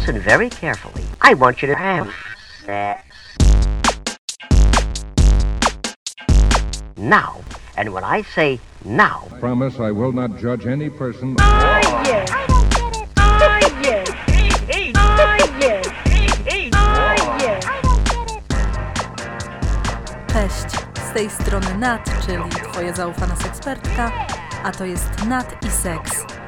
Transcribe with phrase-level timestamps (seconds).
[0.00, 1.04] listen very carefully.
[1.20, 2.10] I want you to have
[2.64, 3.04] sex.
[6.96, 7.42] Now.
[7.76, 11.36] And when I say now, Promise I will not judge any person.
[20.32, 20.70] Cześć,
[21.10, 24.12] z tej strony Nat, czyli Twoja zaufana sekspertka,
[24.64, 26.39] a to jest Nat i Seks.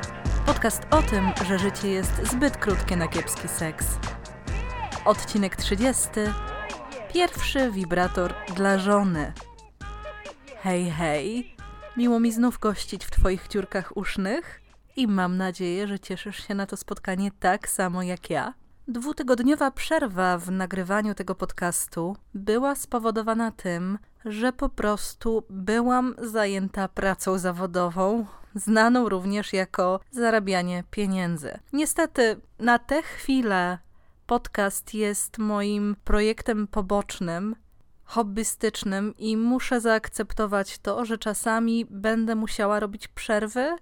[0.47, 3.87] Podcast o tym, że życie jest zbyt krótkie na kiepski seks.
[5.05, 6.09] Odcinek 30.
[7.15, 9.33] Pierwszy wibrator dla żony.
[10.63, 11.57] Hej, hej.
[11.97, 14.61] Miło mi znów gościć w Twoich dziurkach usznych
[14.97, 18.55] i mam nadzieję, że cieszysz się na to spotkanie tak samo jak ja.
[18.89, 27.39] Dwutygodniowa przerwa w nagrywaniu tego podcastu była spowodowana tym, że po prostu byłam zajęta pracą
[27.39, 31.59] zawodową, znaną również jako zarabianie pieniędzy.
[31.73, 33.79] Niestety, na tę chwilę
[34.27, 37.57] podcast jest moim projektem pobocznym,
[38.05, 43.77] hobbystycznym i muszę zaakceptować to, że czasami będę musiała robić przerwy,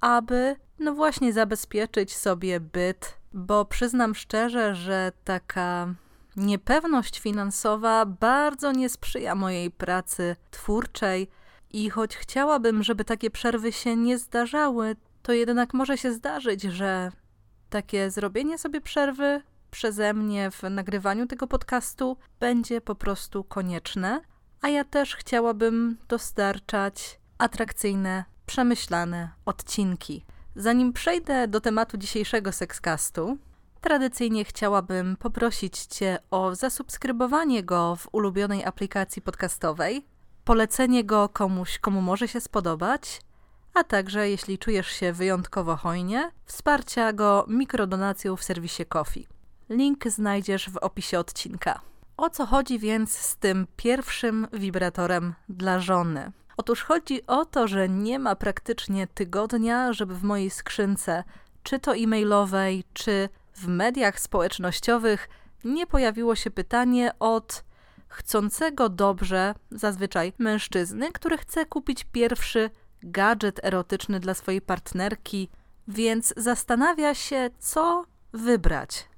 [0.00, 5.94] aby no właśnie zabezpieczyć sobie byt, bo przyznam szczerze, że taka
[6.36, 11.28] niepewność finansowa bardzo nie sprzyja mojej pracy twórczej
[11.72, 17.12] i choć chciałabym, żeby takie przerwy się nie zdarzały, to jednak może się zdarzyć, że
[17.70, 24.20] takie zrobienie sobie przerwy przeze mnie w nagrywaniu tego podcastu będzie po prostu konieczne,
[24.60, 30.24] a ja też chciałabym dostarczać atrakcyjne, przemyślane odcinki.
[30.56, 33.38] Zanim przejdę do tematu dzisiejszego sekscastu,
[33.86, 40.06] tradycyjnie chciałabym poprosić Cię o zasubskrybowanie go w ulubionej aplikacji podcastowej,
[40.44, 43.20] polecenie go komuś, komu może się spodobać,
[43.74, 49.26] a także, jeśli czujesz się wyjątkowo hojnie, wsparcia go mikrodonacją w serwisie Kofi.
[49.68, 51.80] Link znajdziesz w opisie odcinka.
[52.16, 56.32] O co chodzi więc z tym pierwszym wibratorem dla żony?
[56.56, 61.24] Otóż chodzi o to, że nie ma praktycznie tygodnia, żeby w mojej skrzynce,
[61.62, 65.28] czy to e-mailowej, czy w mediach społecznościowych,
[65.64, 67.64] nie pojawiło się pytanie od
[68.08, 72.70] chcącego dobrze, zazwyczaj mężczyzny, który chce kupić pierwszy
[73.02, 75.48] gadżet erotyczny dla swojej partnerki,
[75.88, 79.08] więc zastanawia się, co wybrać.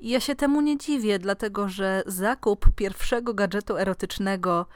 [0.00, 4.66] Ja się temu nie dziwię, dlatego że zakup pierwszego gadżetu erotycznego,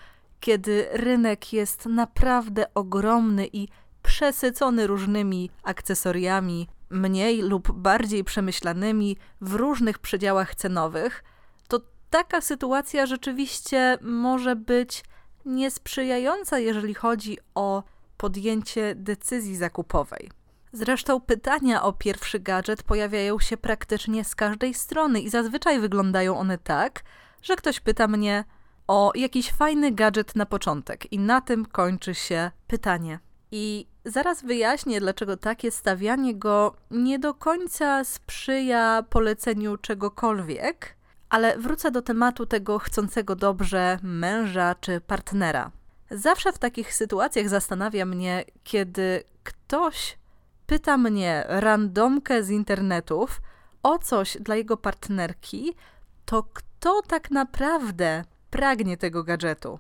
[0.41, 3.69] kiedy rynek jest naprawdę ogromny i
[4.03, 11.25] przesycony różnymi akcesoriami, mniej lub bardziej przemyślanymi w różnych przedziałach cenowych,
[11.69, 11.81] to
[12.11, 15.05] taka sytuacja rzeczywiście może być
[15.45, 17.83] niesprzyjająca, jeżeli chodzi o
[18.17, 20.31] podjęcie decyzji zakupowej.
[20.73, 26.59] Zresztą pytania o pierwszy gadżet pojawiają się praktycznie z każdej strony i zazwyczaj wyglądają one
[26.59, 27.03] tak,
[27.43, 28.45] że ktoś pyta mnie
[28.89, 33.19] o jakiś fajny gadżet na początek i na tym kończy się pytanie.
[33.55, 40.97] I zaraz wyjaśnię, dlaczego takie stawianie go nie do końca sprzyja poleceniu czegokolwiek,
[41.31, 45.71] ale wrócę do tematu tego chcącego dobrze męża czy partnera.
[46.11, 50.19] Zawsze w takich sytuacjach zastanawia mnie, kiedy ktoś
[50.67, 53.41] pyta mnie randomkę z internetów
[53.83, 55.75] o coś dla jego partnerki,
[56.25, 59.79] to kto tak naprawdę pragnie tego gadżetu?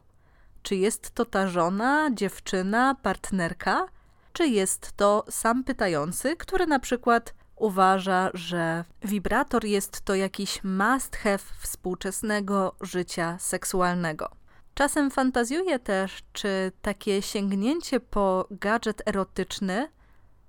[0.63, 3.87] Czy jest to ta żona, dziewczyna, partnerka?
[4.33, 11.17] Czy jest to sam pytający, który na przykład uważa, że wibrator jest to jakiś must
[11.17, 14.31] have współczesnego życia seksualnego?
[14.75, 19.89] Czasem fantazjuję też, czy takie sięgnięcie po gadżet erotyczny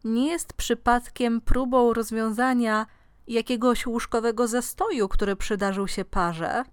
[0.04, 2.86] nie jest przypadkiem próbą rozwiązania
[3.28, 6.64] jakiegoś łóżkowego zastoju, który przydarzył się parze,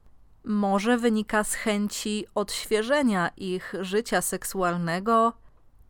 [0.44, 5.32] może wynika z chęci odświeżenia ich życia seksualnego,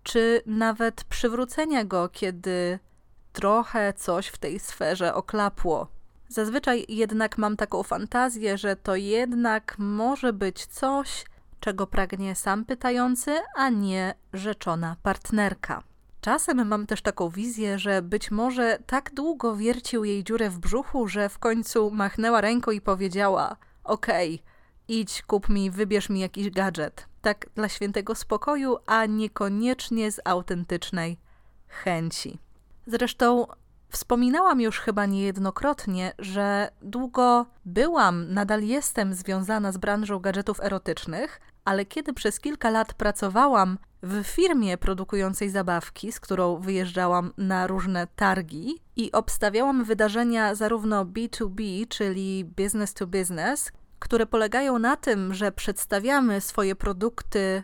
[0.02, 2.78] czy nawet przywrócenia go, kiedy
[3.32, 5.88] trochę coś w tej sferze oklapło.
[6.28, 11.24] Zazwyczaj jednak mam taką fantazję, że to jednak może być coś,
[11.60, 15.82] czego pragnie sam pytający, a nie rzeczona partnerka.
[16.20, 21.08] Czasem mam też taką wizję, że być może tak długo wiercił jej dziurę w brzuchu,
[21.08, 23.56] że w końcu machnęła ręką i powiedziała:
[23.90, 24.52] Okej, okay,
[24.88, 27.06] idź, kup mi, wybierz mi jakiś gadżet.
[27.22, 31.18] Tak dla świętego spokoju, a niekoniecznie z autentycznej
[31.68, 32.38] chęci.
[32.86, 33.46] Zresztą
[33.88, 41.84] wspominałam już chyba niejednokrotnie, że długo byłam, nadal jestem związana z branżą gadżetów erotycznych, ale
[41.84, 48.78] kiedy przez kilka lat pracowałam w firmie produkującej zabawki, z którą wyjeżdżałam na różne targi
[48.96, 56.40] i obstawiałam wydarzenia zarówno B2B, czyli business to business, które polegają na tym, że przedstawiamy
[56.40, 57.62] swoje produkty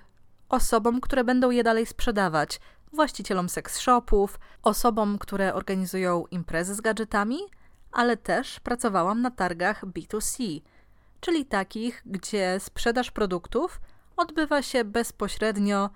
[0.49, 2.61] osobom, które będą je dalej sprzedawać,
[2.93, 7.39] właścicielom seks shopów, osobom, które organizują imprezy z gadżetami,
[7.93, 10.61] ale też pracowałam na targach B2C,
[11.21, 13.81] czyli takich, gdzie sprzedaż produktów
[14.17, 15.91] odbywa się bezpośrednio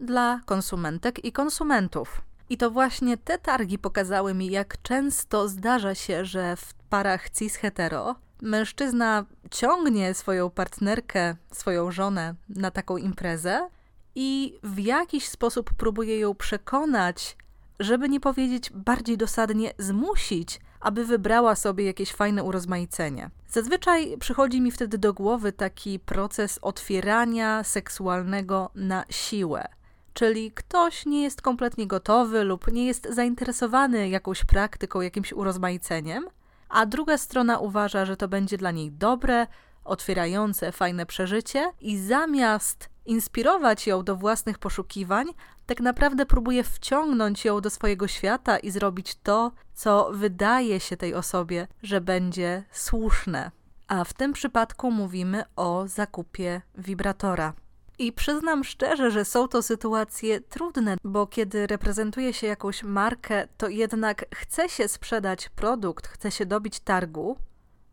[0.00, 2.22] dla konsumentek i konsumentów.
[2.50, 8.14] I to właśnie te targi pokazały mi, jak często zdarza się, że w parach cis-hetero
[8.42, 13.68] mężczyzna ciągnie swoją partnerkę, swoją żonę na taką imprezę
[14.14, 17.36] i w jakiś sposób próbuje ją przekonać,
[17.80, 23.30] żeby nie powiedzieć bardziej dosadnie, zmusić, aby wybrała sobie jakieś fajne urozmaicenie.
[23.48, 29.68] Zazwyczaj przychodzi mi wtedy do głowy taki proces otwierania seksualnego na siłę.
[30.14, 36.26] Czyli ktoś nie jest kompletnie gotowy lub nie jest zainteresowany jakąś praktyką, jakimś urozmaiceniem,
[36.68, 39.46] a druga strona uważa, że to będzie dla niej dobre,
[39.84, 45.26] otwierające, fajne przeżycie i zamiast inspirować ją do własnych poszukiwań,
[45.66, 51.14] tak naprawdę próbuje wciągnąć ją do swojego świata i zrobić to, co wydaje się tej
[51.14, 53.50] osobie, że będzie słuszne.
[53.88, 57.52] A w tym przypadku mówimy o zakupie wibratora.
[57.98, 63.68] I przyznam szczerze, że są to sytuacje trudne, bo kiedy reprezentuje się jakąś markę, to
[63.68, 67.38] jednak chce się sprzedać produkt, chce się dobić targu.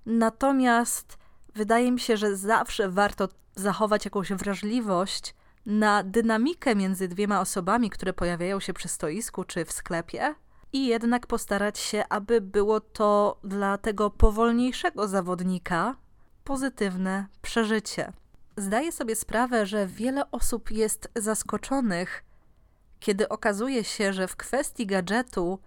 [0.06, 1.18] Natomiast
[1.56, 5.36] wydaje mi się, że zawsze warto zachować jakąś wrażliwość
[5.66, 10.36] na dynamikę między dwiema osobami, które pojawiają się przy stoisku czy w sklepie,
[10.74, 15.96] i jednak postarać się, aby było to dla tego powolniejszego zawodnika
[16.44, 18.14] pozytywne przeżycie.
[18.58, 22.24] Zdaję sobie sprawę, że wiele osób jest zaskoczonych,
[23.00, 25.60] kiedy okazuje się, że w kwestii gadżetu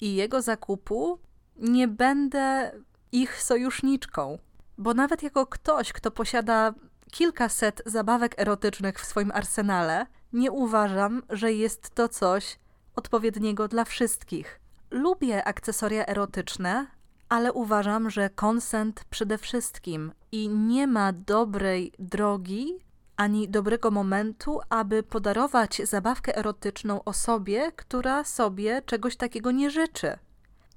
[0.00, 1.18] i jego zakupu
[1.56, 2.72] nie będę
[3.12, 4.38] ich sojuszniczką.
[4.78, 6.74] Bo nawet jako ktoś, kto posiada
[7.10, 12.58] kilkaset zabawek erotycznych w swoim arsenale, nie uważam, że jest to coś
[12.96, 14.60] odpowiedniego dla wszystkich.
[14.90, 16.86] Lubię akcesoria erotyczne,
[17.32, 22.78] ale uważam, że konsent przede wszystkim i nie ma dobrej drogi
[23.16, 30.18] ani dobrego momentu, aby podarować zabawkę erotyczną osobie, która sobie czegoś takiego nie życzy.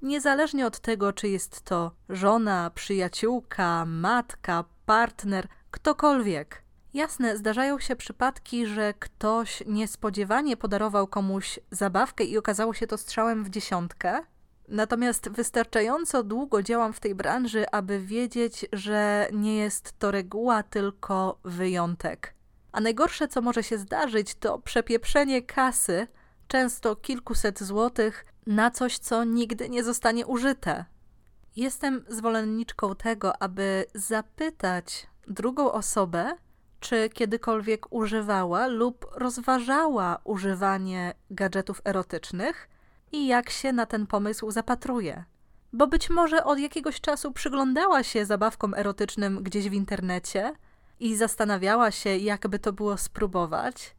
[0.02, 6.62] Niezależnie od tego, czy jest to żona, przyjaciółka, matka, partner, ktokolwiek.
[6.94, 13.44] Jasne, zdarzają się przypadki, że ktoś niespodziewanie podarował komuś zabawkę i okazało się to strzałem
[13.44, 14.22] w dziesiątkę.
[14.68, 21.38] Natomiast wystarczająco długo działam w tej branży, aby wiedzieć, że nie jest to reguła, tylko
[21.44, 22.34] wyjątek.
[22.72, 26.06] A najgorsze, co może się zdarzyć, to przepieprzenie kasy,
[26.48, 30.84] często kilkuset złotych, na coś, co nigdy nie zostanie użyte.
[31.56, 36.36] Jestem zwolenniczką tego, aby zapytać drugą osobę,
[36.80, 42.68] czy kiedykolwiek używała lub rozważała używanie gadżetów erotycznych
[43.12, 45.24] i jak się na ten pomysł zapatruje.
[45.72, 50.52] Bo być może od jakiegoś czasu przyglądała się zabawkom erotycznym gdzieś w internecie
[51.00, 53.96] i zastanawiała się, jakby to było spróbować,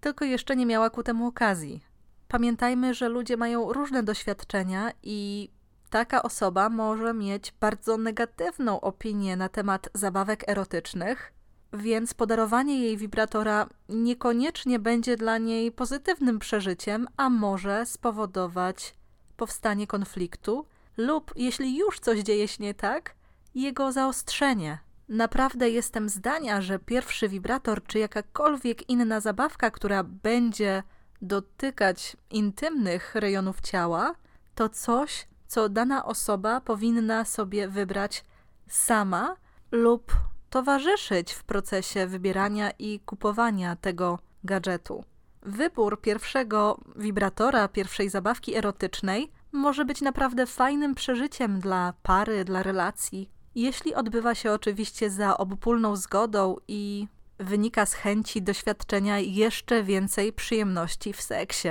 [0.00, 1.84] tylko jeszcze nie miała ku temu okazji.
[2.28, 5.48] Pamiętajmy, że ludzie mają różne doświadczenia i
[5.90, 11.32] taka osoba może mieć bardzo negatywną opinię na temat zabawek erotycznych,
[11.72, 18.94] więc podarowanie jej wibratora niekoniecznie będzie dla niej pozytywnym przeżyciem, a może spowodować
[19.36, 23.14] powstanie konfliktu, lub jeśli już coś dzieje się nie tak,
[23.54, 24.78] jego zaostrzenie.
[25.08, 30.82] Naprawdę jestem zdania, że pierwszy wibrator czy jakakolwiek inna zabawka, która będzie
[31.22, 34.14] dotykać intymnych rejonów ciała,
[34.54, 38.24] to coś, co dana osoba powinna sobie wybrać
[38.68, 39.36] sama
[39.70, 40.12] lub
[40.52, 45.04] towarzyszyć w procesie wybierania i kupowania tego gadżetu.
[45.42, 53.30] Wybór pierwszego wibratora, pierwszej zabawki erotycznej może być naprawdę fajnym przeżyciem dla pary, dla relacji,
[53.54, 61.12] jeśli odbywa się oczywiście za obopólną zgodą i wynika z chęci doświadczenia jeszcze więcej przyjemności
[61.12, 61.68] w seksie.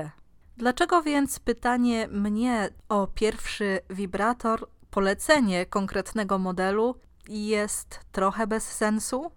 [0.58, 6.96] Dlaczego więc pytanie mnie o pierwszy wibrator, polecenie konkretnego modelu
[7.32, 9.32] jest trochę bez sensu?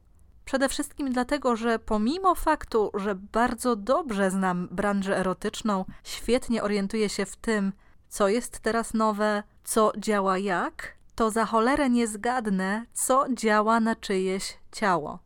[0.44, 7.26] Przede wszystkim dlatego, że pomimo faktu, że bardzo dobrze znam branżę erotyczną, świetnie orientuję się
[7.26, 7.72] w tym,
[8.08, 13.96] co jest teraz nowe, co działa jak, to za cholerę nie zgadnę, co działa na
[13.96, 15.18] czyjeś ciało.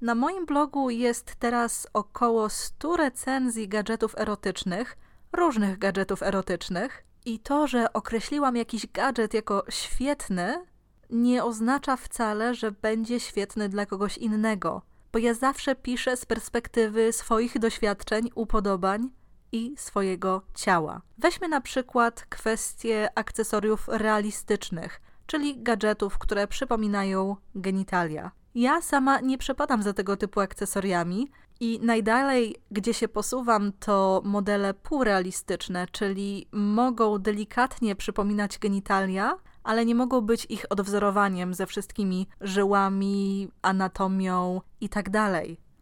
[0.00, 4.96] Na moim blogu jest teraz około 100 recenzji gadżetów erotycznych,
[5.32, 7.04] różnych gadżetów erotycznych.
[7.24, 10.64] I to, że określiłam jakiś gadżet jako świetny,
[11.10, 14.82] nie oznacza wcale, że będzie świetny dla kogoś innego,
[15.12, 19.10] bo ja zawsze piszę z perspektywy swoich doświadczeń, upodobań
[19.52, 21.02] i swojego ciała.
[21.18, 28.30] Weźmy na przykład kwestię akcesoriów realistycznych, czyli gadżetów, które przypominają genitalia.
[28.54, 31.30] Ja sama nie przepadam za tego typu akcesoriami
[31.60, 39.34] i najdalej, gdzie się posuwam, to modele półrealistyczne, czyli mogą delikatnie przypominać genitalia,
[39.64, 45.10] ale nie mogą być ich odwzorowaniem ze wszystkimi żyłami, anatomią i tak.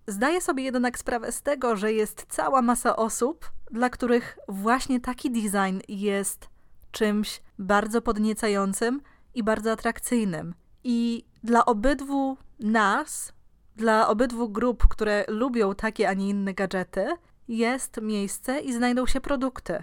[0.06, 5.30] Zdaję sobie jednak sprawę z tego, że jest cała masa osób, dla których właśnie taki
[5.30, 6.48] design jest
[6.90, 9.00] czymś bardzo podniecającym
[9.34, 10.54] i bardzo atrakcyjnym.
[10.84, 13.32] I dla obydwu nas,
[13.76, 17.06] dla obydwu grup, które lubią takie, a nie inne gadżety,
[17.48, 19.82] jest miejsce i znajdą się produkty.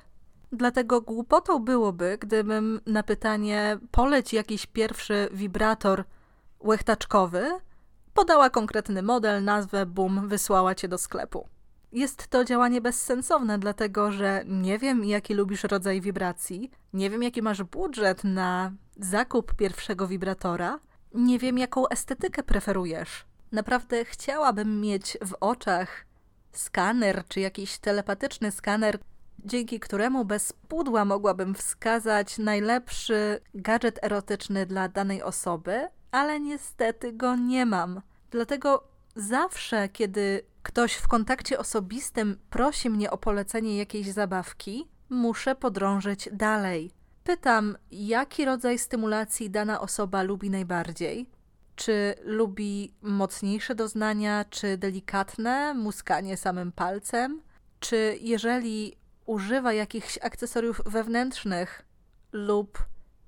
[0.51, 6.03] Dlatego głupotą byłoby, gdybym na pytanie poleć jakiś pierwszy wibrator
[6.59, 7.59] łechtaczkowy,
[8.13, 11.47] podała konkretny model, nazwę, bum, wysłała cię do sklepu.
[11.91, 17.41] Jest to działanie bezsensowne, dlatego że nie wiem, jaki lubisz rodzaj wibracji, nie wiem, jaki
[17.41, 20.79] masz budżet na zakup pierwszego wibratora,
[21.13, 23.25] nie wiem, jaką estetykę preferujesz.
[23.51, 26.05] Naprawdę chciałabym mieć w oczach
[26.51, 28.99] skaner czy jakiś telepatyczny skaner,
[29.45, 37.35] dzięki któremu bez pudła mogłabym wskazać najlepszy gadżet erotyczny dla danej osoby, ale niestety go
[37.35, 38.01] nie mam.
[38.31, 38.83] Dlatego
[39.15, 46.91] zawsze, kiedy ktoś w kontakcie osobistym prosi mnie o polecenie jakiejś zabawki, muszę podrążyć dalej.
[47.23, 51.29] Pytam, jaki rodzaj stymulacji dana osoba lubi najbardziej.
[51.75, 57.41] Czy lubi mocniejsze doznania, czy delikatne, muskanie samym palcem?
[57.79, 58.98] Czy jeżeli
[59.29, 61.85] używa jakichś akcesoriów wewnętrznych
[62.31, 62.85] lub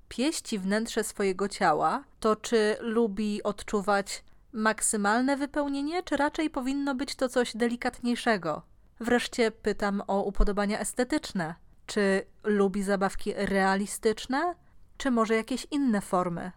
[0.10, 7.30] pieści wnętrze swojego ciała, to czy lubi odczuwać maksymalne wypełnienie, czy raczej powinno być to
[7.30, 8.62] coś delikatniejszego?
[9.00, 11.56] Wreszcie pytam o upodobania estetyczne.
[11.86, 14.56] Czy lubi zabawki realistyczne,
[14.98, 16.52] czy może jakieś inne formy?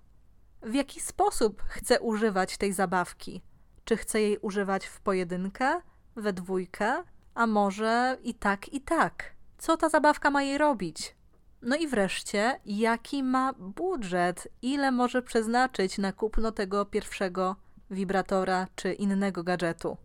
[0.63, 3.43] W jaki sposób chce używać tej zabawki?
[3.85, 5.81] Czy chce jej używać w pojedynkę,
[6.17, 7.03] we dwójkę,
[7.35, 9.35] a może i tak, i tak?
[9.59, 11.15] Co ta zabawka ma jej robić?
[11.63, 17.57] No i wreszcie, jaki ma budżet, ile może przeznaczyć na kupno tego pierwszego
[17.91, 19.97] wibratora czy innego gadżetu?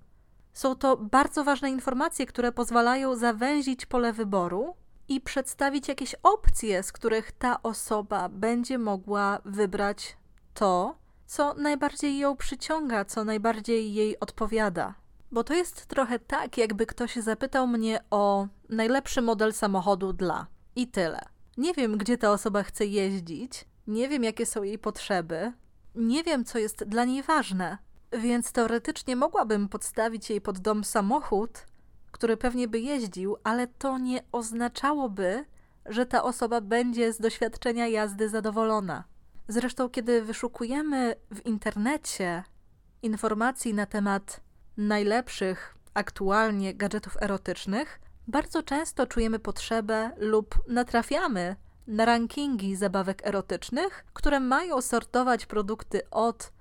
[0.53, 4.75] Są to bardzo ważne informacje, które pozwalają zawęzić pole wyboru
[5.07, 10.17] i przedstawić jakieś opcje, z których ta osoba będzie mogła wybrać
[10.53, 14.93] to, co najbardziej ją przyciąga, co najbardziej jej odpowiada.
[15.31, 20.47] Bo to jest trochę tak, jakby ktoś zapytał mnie o najlepszy model samochodu dla.
[20.75, 21.19] I tyle.
[21.57, 25.53] Nie wiem, gdzie ta osoba chce jeździć, nie wiem, jakie są jej potrzeby,
[25.95, 27.77] nie wiem, co jest dla niej ważne.
[28.11, 31.65] Więc teoretycznie mogłabym podstawić jej pod dom samochód,
[32.11, 35.45] który pewnie by jeździł, ale to nie oznaczałoby,
[35.85, 39.03] że ta osoba będzie z doświadczenia jazdy zadowolona.
[39.47, 42.43] Zresztą, kiedy wyszukujemy w internecie
[43.01, 44.41] informacji na temat
[44.87, 51.55] najlepszych aktualnie gadżetów erotycznych, bardzo często czujemy potrzebę lub natrafiamy
[51.87, 56.51] na rankingi zabawek erotycznych, które mają sortować produkty od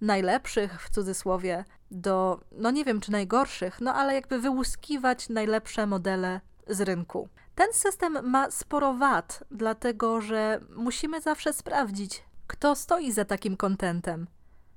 [0.00, 6.40] najlepszych w cudzysłowie do, no nie wiem czy najgorszych, no ale jakby wyłuskiwać najlepsze modele
[6.68, 7.28] z rynku.
[7.54, 14.26] Ten system ma sporo wad, dlatego że musimy zawsze sprawdzić, kto stoi za takim kontentem.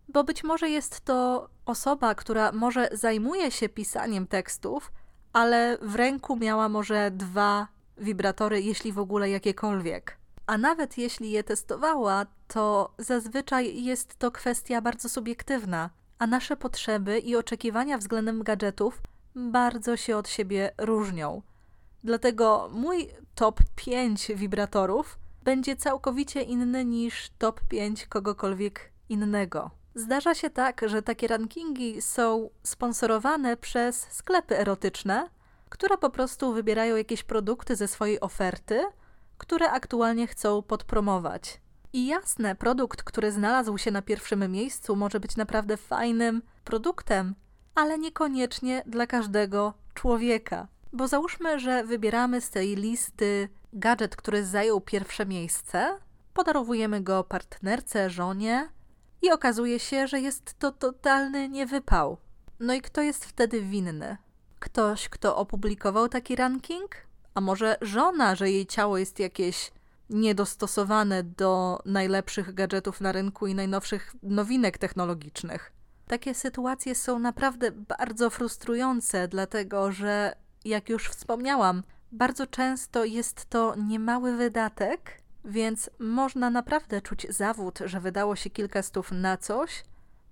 [0.08, 4.92] Bo być może jest to osoba, która może zajmuje się pisaniem tekstów,
[5.34, 10.18] ale w ręku miała może dwa wibratory, jeśli w ogóle jakiekolwiek.
[10.48, 17.20] A nawet jeśli je testowała, to zazwyczaj jest to kwestia bardzo subiektywna, a nasze potrzeby
[17.20, 19.02] i oczekiwania względem gadżetów
[19.36, 21.42] bardzo się od siebie różnią.
[22.04, 29.72] Dlatego mój top 5 wibratorów będzie całkowicie inny niż top 5 kogokolwiek innego.
[29.96, 35.30] Zdarza się tak, że takie rankingi są sponsorowane przez sklepy erotyczne,
[35.70, 38.84] które po prostu wybierają jakieś produkty ze swojej oferty,
[39.38, 41.62] które aktualnie chcą podpromować.
[41.94, 47.36] I jasne, produkt, który znalazł się na pierwszym miejscu, może być naprawdę fajnym produktem,
[47.76, 50.68] ale niekoniecznie dla każdego człowieka.
[50.94, 55.98] Bo załóżmy, że wybieramy z tej listy gadżet, który zajął pierwsze miejsce,
[56.34, 58.75] podarowujemy go partnerce, żonie
[59.26, 62.18] i okazuje się, że jest to totalny niewypał.
[62.60, 64.18] No i kto jest wtedy winny?
[64.60, 66.96] Ktoś, kto opublikował taki ranking?
[67.34, 69.72] A może żona, że jej ciało jest jakieś
[70.10, 75.72] niedostosowane do najlepszych gadżetów na rynku i najnowszych nowinek technologicznych?
[76.08, 83.76] Takie sytuacje są naprawdę bardzo frustrujące, dlatego że, jak już wspomniałam, bardzo często jest to
[83.76, 89.84] niemały wydatek, więc można naprawdę czuć zawód, że wydało się kilka stów na coś,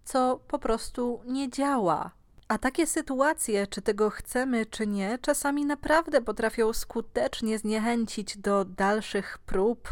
[0.05, 2.11] co po prostu nie działa.
[2.47, 9.37] A takie sytuacje, czy tego chcemy, czy nie, czasami naprawdę potrafią skutecznie zniechęcić do dalszych
[9.37, 9.89] prób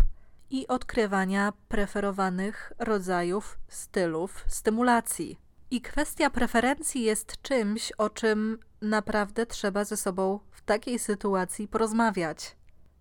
[0.50, 5.40] i odkrywania preferowanych rodzajów stylów stymulacji.
[5.72, 12.56] I kwestia preferencji jest czymś, o czym naprawdę trzeba ze sobą w takiej sytuacji porozmawiać.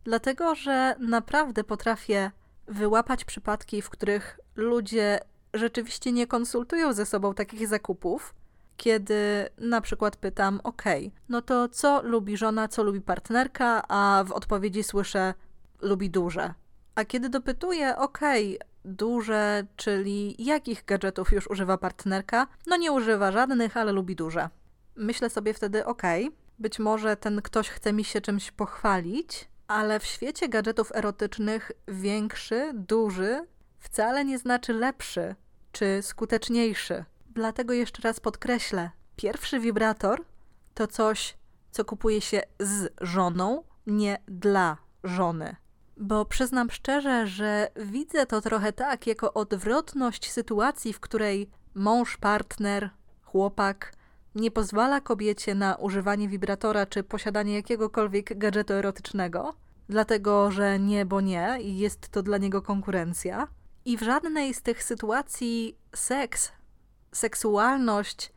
[0.05, 2.31] Dlatego, że naprawdę potrafię
[2.67, 5.21] wyłapać przypadki, w których ludzie
[5.55, 8.35] rzeczywiście nie konsultują ze sobą takich zakupów,
[8.77, 10.83] kiedy na przykład pytam: OK,
[11.29, 15.35] no to co lubi żona, co lubi partnerka, a w odpowiedzi słyszę:
[15.81, 16.55] lubi duże.
[16.95, 18.21] A kiedy dopytuję: OK,
[18.85, 22.47] duże, czyli jakich gadżetów już używa partnerka?
[22.67, 24.49] No nie używa żadnych, ale lubi duże.
[24.97, 26.03] Myślę sobie wtedy: OK,
[26.59, 32.71] być może ten ktoś chce mi się czymś pochwalić, ale w świecie gadżetów erotycznych większy,
[32.75, 33.47] duży
[33.79, 35.35] wcale nie znaczy lepszy
[35.73, 37.05] czy skuteczniejszy.
[37.35, 40.25] Dlatego jeszcze raz podkreślę: pierwszy wibrator
[40.75, 41.37] to coś,
[41.71, 45.57] co kupuje się z żoną, nie dla żony.
[45.97, 52.91] Bo przyznam szczerze, że widzę to trochę tak, jako odwrotność sytuacji, w której mąż, partner,
[53.23, 53.93] chłopak
[54.35, 59.55] nie pozwala kobiecie na używanie wibratora czy posiadanie jakiegokolwiek gadżetu erotycznego,
[59.89, 63.49] dlatego że nie, bo nie i jest to dla niego konkurencja.
[63.85, 66.53] I w żadnej z tych sytuacji seks,
[67.13, 68.33] seksualność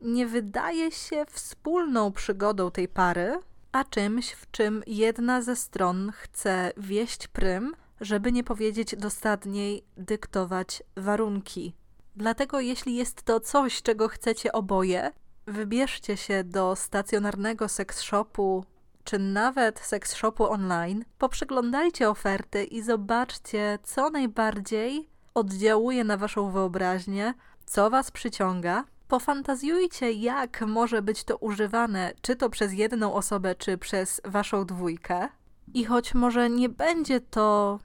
[0.00, 3.40] nie wydaje się wspólną przygodą tej pary,
[3.72, 10.82] a czymś, w czym jedna ze stron chce wieść prym, żeby nie powiedzieć dosadniej dyktować
[10.96, 11.74] warunki.
[12.16, 15.12] Dlatego, jeśli jest to coś, czego chcecie oboje,
[15.46, 18.64] wybierzcie się do stacjonarnego seks shopu
[19.04, 27.34] czy nawet seks shopu online, poprzeglądajcie oferty i zobaczcie, co najbardziej oddziałuje na waszą wyobraźnię,
[27.66, 28.84] co was przyciąga.
[29.08, 35.28] Pofantazjujcie, jak może być to używane, czy to przez jedną osobę, czy przez waszą dwójkę.
[35.74, 37.78] I choć może nie będzie to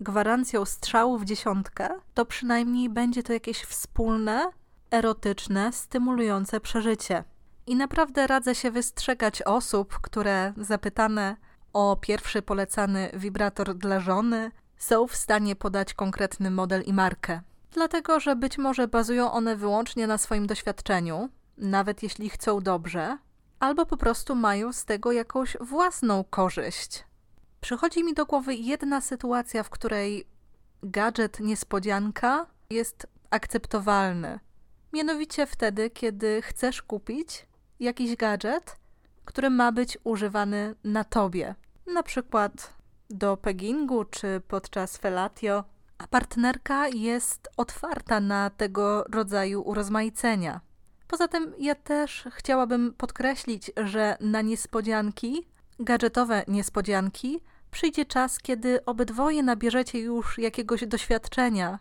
[0.00, 4.50] gwarancją strzału w dziesiątkę, to przynajmniej będzie to jakieś wspólne,
[4.90, 7.24] erotyczne, stymulujące przeżycie.
[7.66, 11.36] I naprawdę radzę się wystrzegać osób, które zapytane
[11.72, 17.40] o pierwszy polecany wibrator dla żony są w stanie podać konkretny model i markę.
[17.72, 23.18] Dlatego, że być może bazują one wyłącznie na swoim doświadczeniu, nawet jeśli chcą dobrze,
[23.60, 27.04] albo po prostu mają z tego jakąś własną korzyść.
[27.60, 30.26] Przychodzi mi do głowy jedna sytuacja, w której
[30.82, 34.38] gadżet niespodzianka jest akceptowalny.
[34.92, 37.46] Mianowicie wtedy, kiedy chcesz kupić
[37.80, 38.76] jakiś gadżet,
[39.24, 41.54] który ma być używany na tobie.
[41.86, 42.74] Na przykład
[43.10, 45.64] do peggingu czy podczas felatio,
[45.98, 50.60] a partnerka jest otwarta na tego rodzaju urozmaicenia.
[51.08, 55.46] Poza tym ja też chciałabym podkreślić, że na niespodzianki,
[55.80, 61.78] gadżetowe niespodzianki, przyjdzie czas, kiedy obydwoje nabierzecie już jakiegoś doświadczenia,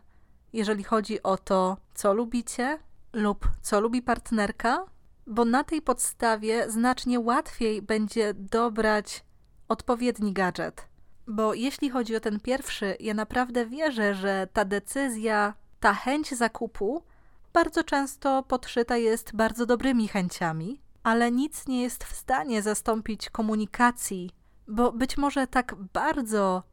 [0.54, 2.80] jeżeli chodzi o to, co lubicie
[3.14, 4.86] lub co lubi partnerka,
[5.28, 9.26] bo na tej podstawie znacznie łatwiej będzie dobrać
[9.68, 10.88] odpowiedni gadżet.
[11.28, 17.04] Bo jeśli chodzi o ten pierwszy, ja naprawdę wierzę, że ta decyzja, ta chęć zakupu
[17.54, 24.32] bardzo często podszyta jest bardzo dobrymi chęciami, ale nic nie jest w stanie zastąpić komunikacji,
[24.68, 26.64] bo być może tak bardzo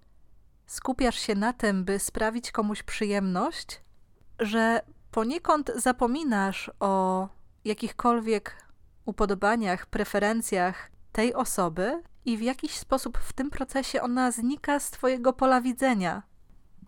[0.66, 3.82] skupiasz się na tym, by sprawić komuś przyjemność,
[4.38, 4.80] że
[5.16, 7.28] poniekąd zapominasz o
[7.64, 8.56] jakichkolwiek
[9.04, 15.32] upodobaniach, preferencjach tej osoby i w jakiś sposób w tym procesie ona znika z Twojego
[15.32, 16.22] pola widzenia.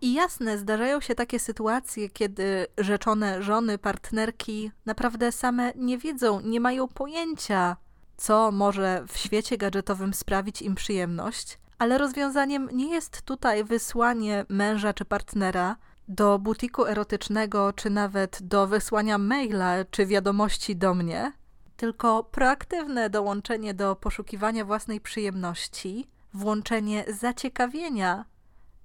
[0.01, 6.61] I jasne, zdarzają się takie sytuacje, kiedy rzeczone żony, partnerki naprawdę same nie wiedzą, nie
[6.61, 7.77] mają pojęcia,
[8.17, 14.93] co może w świecie gadżetowym sprawić im przyjemność, ale rozwiązaniem nie jest tutaj wysłanie męża
[14.95, 15.77] czy partnera
[16.09, 21.33] do butiku erotycznego, czy nawet do wysłania maila czy wiadomości do mnie,
[21.77, 28.25] tylko proaktywne dołączenie do poszukiwania własnej przyjemności, włączenie zaciekawienia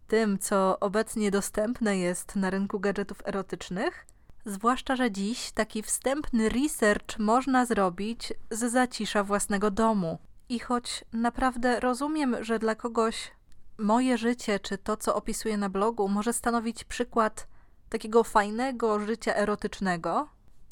[0.07, 4.05] tym, co obecnie dostępne jest na rynku gadżetów erotycznych,
[4.45, 10.17] Zwłaszcza, że dziś taki wstępny research można zrobić z zacisza własnego domu.
[10.49, 13.31] I choć naprawdę rozumiem, że dla kogoś
[13.77, 17.47] moje życie, czy to, co opisuję na blogu, może stanowić przykład
[17.89, 20.29] takiego fajnego życia erotycznego,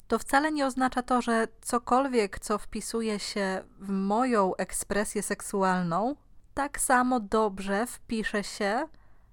[0.08, 6.16] to wcale nie oznacza to, że cokolwiek, co wpisuje się w moją ekspresję seksualną,
[6.54, 8.88] tak samo dobrze wpisze się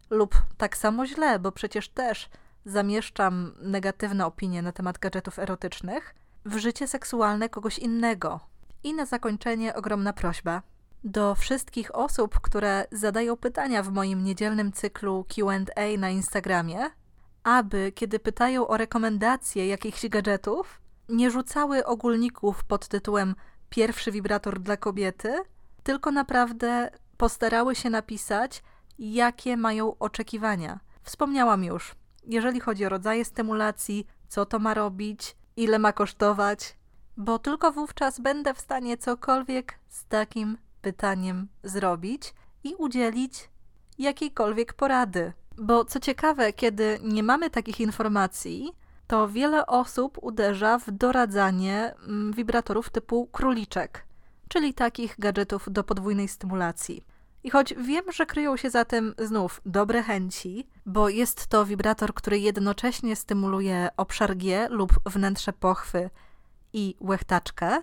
[0.10, 2.29] lub tak samo źle, bo przecież też
[2.65, 8.39] zamieszczam negatywne opinie na temat gadżetów erotycznych w życie seksualne kogoś innego.
[8.84, 10.62] I na zakończenie ogromna prośba
[11.03, 16.79] do wszystkich osób, które zadają pytania w moim niedzielnym cyklu QA na Instagramie,
[17.43, 23.35] aby kiedy pytają o rekomendacje jakichś gadżetów, nie rzucały ogólników pod tytułem
[23.69, 25.38] pierwszy wibrator dla kobiety,
[25.83, 28.63] tylko naprawdę postarały się napisać,
[28.99, 30.79] jakie mają oczekiwania.
[31.03, 36.77] Wspomniałam już, jeżeli chodzi o rodzaje stymulacji, co to ma robić, ile ma kosztować,
[37.17, 43.49] bo tylko wówczas będę w stanie cokolwiek z takim pytaniem zrobić i udzielić
[43.99, 45.33] jakiejkolwiek porady.
[45.57, 48.71] Bo co ciekawe, kiedy nie mamy takich informacji,
[49.07, 54.05] to wiele osób uderza w doradzanie mm, wibratorów typu króliczek,
[54.47, 57.05] czyli takich gadżetów do podwójnej stymulacji.
[57.43, 62.13] I choć wiem, że kryją się za tym znów dobre chęci, bo jest to wibrator,
[62.13, 66.09] który jednocześnie stymuluje obszar G lub wnętrze pochwy
[66.73, 67.81] i łechtaczkę,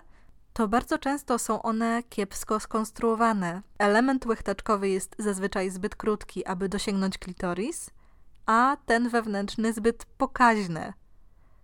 [0.57, 3.61] to bardzo często są one kiepsko skonstruowane.
[3.77, 7.89] Element łechtaczkowy jest zazwyczaj zbyt krótki, aby dosięgnąć klitoris,
[8.45, 10.93] a ten wewnętrzny zbyt pokaźny.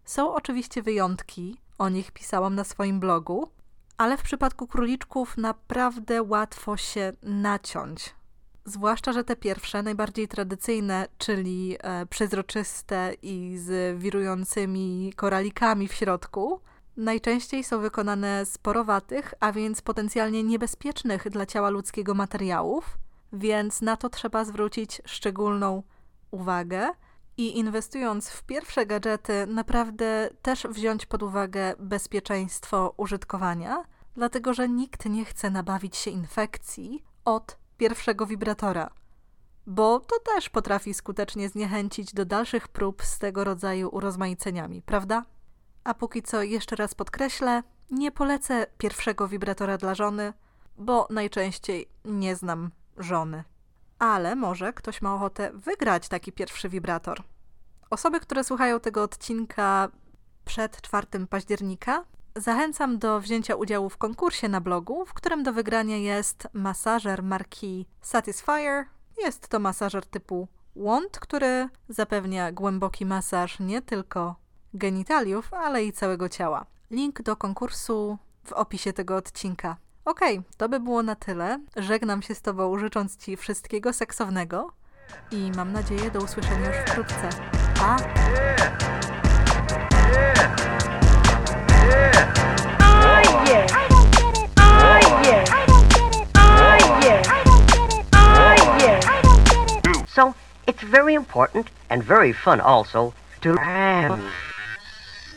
[0.06, 3.49] Są oczywiście wyjątki, o nich pisałam na swoim blogu,
[3.97, 8.15] ale w przypadku króliczków naprawdę łatwo się naciąć.
[8.65, 16.62] Zwłaszcza, że te pierwsze, najbardziej tradycyjne, czyli e, przezroczyste i z wirującymi koralikami w środku,
[16.97, 22.97] najczęściej są wykonane z porowatych, a więc potencjalnie niebezpiecznych dla ciała ludzkiego materiałów,
[23.34, 25.84] więc na to trzeba zwrócić szczególną
[26.32, 26.89] uwagę
[27.38, 33.84] i inwestując w pierwsze gadżety, naprawdę też wziąć pod uwagę bezpieczeństwo użytkowania,
[34.15, 38.89] dlatego że nikt nie chce nabawić się infekcji od pierwszego wibratora,
[39.67, 45.25] bo to też potrafi skutecznie zniechęcić do dalszych prób z tego rodzaju urozmaiceniami, prawda?
[45.83, 50.33] A póki co jeszcze raz podkreślę, nie polecę pierwszego wibratora dla żony,
[50.77, 53.43] bo najczęściej nie znam żony.
[53.99, 57.23] Ale może ktoś ma ochotę wygrać taki pierwszy wibrator.
[57.89, 59.89] Osoby, które słuchają tego odcinka
[60.45, 62.03] przed 4 października,
[62.35, 67.85] zachęcam do wzięcia udziału w konkursie na blogu, w którym do wygrania jest masażer marki
[68.01, 68.85] Satisfyer.
[69.17, 74.42] Jest to masażer typu Wand, który zapewnia głęboki masaż nie tylko
[74.73, 76.65] genitaliów, ale i całego ciała.
[76.91, 79.77] Link do konkursu w opisie tego odcinka.
[80.05, 81.59] Okej, okay, to by było na tyle.
[81.75, 84.71] Żegnam się z Tobą, życząc Ci wszystkiego seksownego
[85.31, 87.29] i mam nadzieję do usłyszenia już wkrótce.
[87.75, 87.97] Pa!
[100.07, 100.33] So,
[100.67, 103.55] it's very important and very fun also to.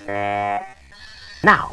[0.07, 1.71] Now,